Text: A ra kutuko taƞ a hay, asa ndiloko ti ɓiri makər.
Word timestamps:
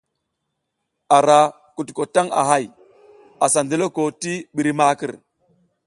A 1.15 1.17
ra 1.27 1.39
kutuko 1.75 2.03
taƞ 2.13 2.27
a 2.39 2.41
hay, 2.49 2.65
asa 3.45 3.59
ndiloko 3.65 4.01
ti 4.21 4.31
ɓiri 4.55 4.71
makər. 4.79 5.11